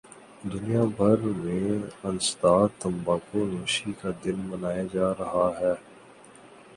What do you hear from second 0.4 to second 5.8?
دنیا بھر میں انسداد تمباکو نوشی کا دن منایا جارہاہے